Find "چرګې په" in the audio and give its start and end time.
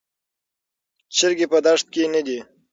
1.15-1.57